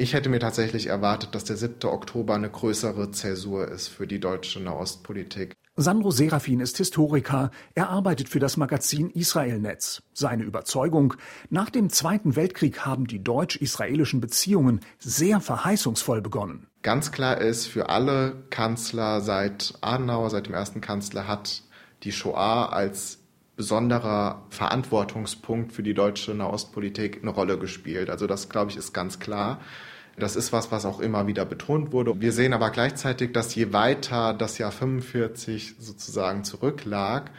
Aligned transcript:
Ich 0.00 0.14
hätte 0.14 0.30
mir 0.30 0.40
tatsächlich 0.40 0.86
erwartet, 0.86 1.34
dass 1.34 1.44
der 1.44 1.58
7. 1.58 1.84
Oktober 1.84 2.34
eine 2.34 2.48
größere 2.48 3.10
Zäsur 3.10 3.68
ist 3.68 3.88
für 3.88 4.06
die 4.06 4.18
deutsche 4.18 4.58
Nahostpolitik. 4.58 5.52
Sandro 5.76 6.10
Serafin 6.10 6.60
ist 6.60 6.78
Historiker. 6.78 7.50
Er 7.74 7.90
arbeitet 7.90 8.30
für 8.30 8.38
das 8.38 8.56
Magazin 8.56 9.10
Israelnetz. 9.10 10.02
Seine 10.14 10.44
Überzeugung, 10.44 11.12
nach 11.50 11.68
dem 11.68 11.90
Zweiten 11.90 12.34
Weltkrieg 12.34 12.86
haben 12.86 13.08
die 13.08 13.22
deutsch-israelischen 13.22 14.22
Beziehungen 14.22 14.80
sehr 14.98 15.38
verheißungsvoll 15.38 16.22
begonnen. 16.22 16.66
Ganz 16.80 17.12
klar 17.12 17.38
ist, 17.38 17.66
für 17.66 17.90
alle 17.90 18.44
Kanzler 18.48 19.20
seit 19.20 19.74
Adenauer, 19.82 20.30
seit 20.30 20.46
dem 20.46 20.54
ersten 20.54 20.80
Kanzler, 20.80 21.28
hat 21.28 21.62
die 22.04 22.12
Shoah 22.12 22.72
als 22.72 23.18
besonderer 23.56 24.42
Verantwortungspunkt 24.50 25.72
für 25.72 25.82
die 25.82 25.94
deutsche 25.94 26.34
Nahostpolitik 26.34 27.20
eine 27.22 27.30
Rolle 27.30 27.58
gespielt. 27.58 28.10
Also 28.10 28.26
das, 28.26 28.48
glaube 28.48 28.70
ich, 28.70 28.76
ist 28.76 28.92
ganz 28.92 29.18
klar. 29.18 29.60
Das 30.18 30.36
ist 30.36 30.52
was, 30.52 30.70
was 30.70 30.84
auch 30.84 31.00
immer 31.00 31.26
wieder 31.26 31.44
betont 31.44 31.92
wurde. 31.92 32.20
Wir 32.20 32.32
sehen 32.32 32.52
aber 32.52 32.70
gleichzeitig, 32.70 33.32
dass 33.32 33.54
je 33.54 33.72
weiter 33.72 34.34
das 34.34 34.58
Jahr 34.58 34.72
45 34.72 35.76
sozusagen 35.78 36.44
zurücklag, 36.44 37.30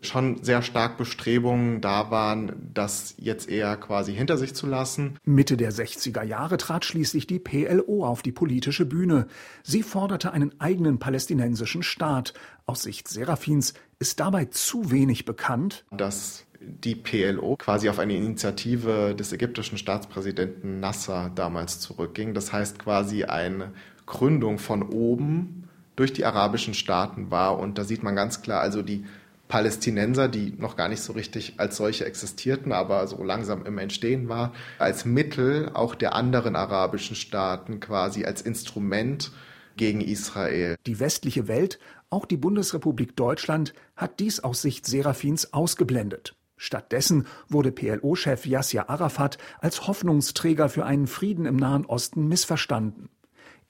schon 0.00 0.42
sehr 0.42 0.62
stark 0.62 0.96
Bestrebungen 0.96 1.80
da 1.80 2.10
waren, 2.10 2.70
das 2.72 3.14
jetzt 3.18 3.48
eher 3.48 3.76
quasi 3.76 4.14
hinter 4.14 4.36
sich 4.38 4.54
zu 4.54 4.66
lassen. 4.66 5.18
Mitte 5.24 5.56
der 5.56 5.72
60er 5.72 6.22
Jahre 6.22 6.56
trat 6.56 6.84
schließlich 6.84 7.26
die 7.26 7.38
PLO 7.38 8.04
auf 8.04 8.22
die 8.22 8.32
politische 8.32 8.86
Bühne. 8.86 9.26
Sie 9.62 9.82
forderte 9.82 10.32
einen 10.32 10.60
eigenen 10.60 10.98
palästinensischen 10.98 11.82
Staat. 11.82 12.34
Aus 12.66 12.82
Sicht 12.82 13.08
Serafins 13.08 13.74
ist 13.98 14.20
dabei 14.20 14.44
zu 14.46 14.90
wenig 14.90 15.24
bekannt, 15.24 15.84
dass 15.90 16.44
die 16.60 16.94
PLO 16.94 17.56
quasi 17.56 17.88
auf 17.88 17.98
eine 17.98 18.16
Initiative 18.16 19.14
des 19.14 19.32
ägyptischen 19.32 19.78
Staatspräsidenten 19.78 20.80
Nasser 20.80 21.30
damals 21.34 21.80
zurückging. 21.80 22.34
Das 22.34 22.52
heißt 22.52 22.78
quasi 22.78 23.24
eine 23.24 23.72
Gründung 24.06 24.58
von 24.58 24.82
oben 24.82 25.68
durch 25.96 26.12
die 26.12 26.24
arabischen 26.24 26.74
Staaten 26.74 27.30
war. 27.30 27.58
Und 27.58 27.78
da 27.78 27.84
sieht 27.84 28.02
man 28.02 28.16
ganz 28.16 28.42
klar 28.42 28.60
also 28.60 28.82
die 28.82 29.04
Palästinenser, 29.48 30.28
die 30.28 30.54
noch 30.56 30.76
gar 30.76 30.88
nicht 30.88 31.02
so 31.02 31.12
richtig 31.14 31.54
als 31.56 31.76
solche 31.76 32.04
existierten, 32.04 32.72
aber 32.72 33.06
so 33.06 33.22
langsam 33.24 33.64
im 33.66 33.78
Entstehen 33.78 34.28
war, 34.28 34.52
als 34.78 35.04
Mittel 35.04 35.70
auch 35.74 35.94
der 35.94 36.14
anderen 36.14 36.54
arabischen 36.54 37.16
Staaten 37.16 37.80
quasi 37.80 38.24
als 38.24 38.42
Instrument 38.42 39.32
gegen 39.76 40.00
Israel. 40.00 40.76
Die 40.86 41.00
westliche 41.00 41.48
Welt, 41.48 41.78
auch 42.10 42.26
die 42.26 42.36
Bundesrepublik 42.36 43.16
Deutschland, 43.16 43.72
hat 43.96 44.20
dies 44.20 44.40
aus 44.40 44.62
Sicht 44.62 44.86
Serafins 44.86 45.52
ausgeblendet. 45.52 46.34
Stattdessen 46.58 47.26
wurde 47.48 47.70
PLO-Chef 47.70 48.44
Yasser 48.44 48.90
Arafat 48.90 49.38
als 49.60 49.86
Hoffnungsträger 49.86 50.68
für 50.68 50.84
einen 50.84 51.06
Frieden 51.06 51.46
im 51.46 51.56
Nahen 51.56 51.86
Osten 51.86 52.26
missverstanden. 52.26 53.08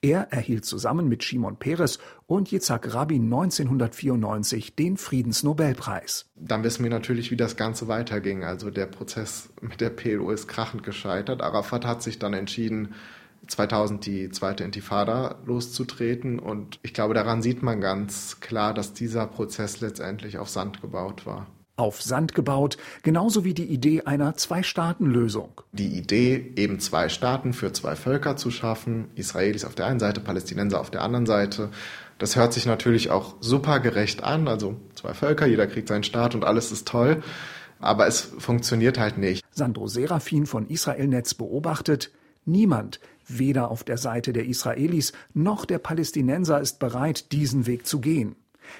Er 0.00 0.32
erhielt 0.32 0.64
zusammen 0.64 1.08
mit 1.08 1.24
Shimon 1.24 1.56
Peres 1.56 1.98
und 2.27 2.52
Yitzhak 2.52 2.94
Rabin 2.94 3.24
1994 3.24 4.77
den 4.77 4.96
Friedensnobelpreis. 4.96 6.27
Dann 6.36 6.62
wissen 6.62 6.84
wir 6.84 6.90
natürlich, 6.90 7.32
wie 7.32 7.36
das 7.36 7.56
Ganze 7.56 7.88
weiterging. 7.88 8.44
Also 8.44 8.70
der 8.70 8.86
Prozess 8.86 9.50
mit 9.60 9.80
der 9.80 9.90
PLO 9.90 10.30
ist 10.30 10.46
krachend 10.46 10.84
gescheitert. 10.84 11.42
Arafat 11.42 11.84
hat 11.84 12.05
sich 12.05 12.20
dann 12.20 12.32
entschieden, 12.32 12.94
2000 13.48 14.06
die 14.06 14.30
zweite 14.30 14.62
Intifada 14.62 15.36
loszutreten. 15.44 16.38
Und 16.38 16.78
ich 16.83 16.94
glaube, 16.94 17.14
daran 17.14 17.42
sieht 17.42 17.64
man 17.64 17.80
ganz 17.80 18.38
klar, 18.38 18.74
dass 18.74 18.92
dieser 18.92 19.27
Prozess 19.27 19.80
letztendlich 19.80 20.38
auf 20.38 20.48
Sand 20.48 20.80
gebaut 20.80 21.27
war 21.27 21.48
auf 21.78 22.02
Sand 22.02 22.34
gebaut, 22.34 22.76
genauso 23.02 23.44
wie 23.44 23.54
die 23.54 23.66
Idee 23.66 24.02
einer 24.02 24.34
Zwei-Staaten-Lösung. 24.34 25.62
Die 25.72 25.96
Idee, 25.96 26.52
eben 26.56 26.80
zwei 26.80 27.08
Staaten 27.08 27.52
für 27.52 27.72
zwei 27.72 27.96
Völker 27.96 28.36
zu 28.36 28.50
schaffen, 28.50 29.08
Israelis 29.14 29.64
auf 29.64 29.74
der 29.74 29.86
einen 29.86 30.00
Seite, 30.00 30.20
Palästinenser 30.20 30.80
auf 30.80 30.90
der 30.90 31.02
anderen 31.02 31.26
Seite, 31.26 31.70
das 32.18 32.34
hört 32.34 32.52
sich 32.52 32.66
natürlich 32.66 33.10
auch 33.10 33.36
super 33.40 33.78
gerecht 33.78 34.24
an, 34.24 34.48
also 34.48 34.76
zwei 34.96 35.14
Völker, 35.14 35.46
jeder 35.46 35.68
kriegt 35.68 35.88
seinen 35.88 36.02
Staat 36.02 36.34
und 36.34 36.44
alles 36.44 36.72
ist 36.72 36.88
toll, 36.88 37.22
aber 37.78 38.08
es 38.08 38.33
funktioniert 38.38 38.98
halt 38.98 39.18
nicht. 39.18 39.44
Sandro 39.52 39.86
Serafin 39.86 40.46
von 40.46 40.67
Israelnetz 40.67 41.34
beobachtet, 41.34 42.11
niemand, 42.44 42.98
weder 43.28 43.70
auf 43.70 43.84
der 43.84 43.98
Seite 43.98 44.33
der 44.33 44.46
Israelis 44.46 45.12
noch 45.33 45.64
der 45.64 45.78
Palästinenser 45.78 46.61
ist 46.61 46.80
bereit, 46.80 47.30
diesen 47.30 47.67
Weg 47.67 47.86
zu 47.86 48.00
gehen. 48.00 48.34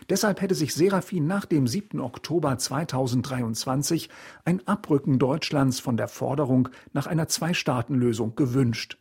Deshalb 0.09 0.41
hätte 0.41 0.54
sich 0.54 0.75
Serafin 0.75 1.26
nach 1.26 1.44
dem 1.44 1.66
7. 1.66 2.00
Oktober 2.00 2.56
2023 2.56 4.09
ein 4.44 4.66
Abrücken 4.66 5.19
Deutschlands 5.19 5.81
von 5.81 5.97
der 5.97 6.09
Forderung 6.09 6.69
nach 6.93 7.06
einer 7.06 7.28
Zwei-Staaten-Lösung 7.28 8.34
gewünscht. 8.37 8.99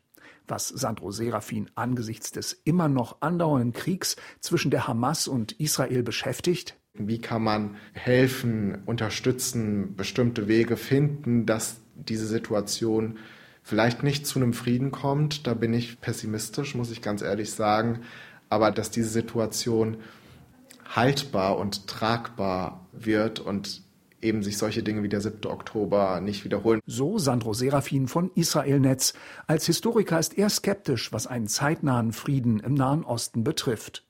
Was 0.48 0.70
Sandro 0.70 1.12
Serafin 1.12 1.70
angesichts 1.76 2.32
des 2.32 2.54
immer 2.64 2.88
noch 2.88 3.22
andauernden 3.22 3.74
Kriegs 3.74 4.16
zwischen 4.40 4.72
der 4.72 4.88
Hamas 4.88 5.28
und 5.28 5.54
Israel 5.54 6.04
beschäftigt? 6.04 6.78
Wie 6.94 7.20
kann 7.20 7.44
man 7.44 7.76
helfen, 7.94 8.84
unterstützen, 8.86 9.96
bestimmte 9.96 10.48
Wege 10.48 10.78
finden, 10.78 11.46
dass 11.46 11.82
diese 11.96 12.26
Situation 12.26 13.18
vielleicht 13.62 14.04
nicht 14.04 14.26
zu 14.26 14.40
einem 14.40 14.54
Frieden 14.54 14.92
kommt? 14.92 15.46
Da 15.46 15.54
bin 15.54 15.74
ich 15.74 16.00
pessimistisch, 16.00 16.76
muss 16.76 16.92
ich 16.92 17.02
ganz 17.02 17.22
ehrlich 17.22 17.52
sagen. 17.52 18.02
Aber 18.50 18.72
dass 18.72 18.90
diese 18.90 19.10
Situation 19.10 19.98
haltbar 20.98 21.58
und 21.58 21.88
tragbar 21.88 22.88
wird 22.92 23.40
und 23.40 23.84
eben 24.22 24.42
sich 24.42 24.58
solche 24.58 24.82
Dinge 24.82 25.04
wie 25.04 25.10
der 25.10 25.22
7. 25.22 25.46
Oktober 25.46 26.20
nicht 26.22 26.44
wiederholen. 26.44 26.82
So 26.86 27.20
Sandro 27.20 27.54
Serafin 27.54 28.08
von 28.08 28.32
Israelnetz. 28.34 29.14
Als 29.46 29.68
Historiker 29.68 30.20
ist 30.20 30.38
er 30.38 30.50
skeptisch, 30.50 31.14
was 31.14 31.28
einen 31.28 31.48
zeitnahen 31.48 32.14
Frieden 32.14 32.60
im 32.60 32.74
Nahen 32.74 33.04
Osten 33.04 33.44
betrifft. 33.44 34.07